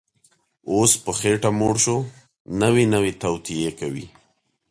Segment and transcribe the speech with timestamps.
[0.71, 1.97] اوس په خېټه موړ شو،
[2.61, 4.05] نوې نوې توطیې کوي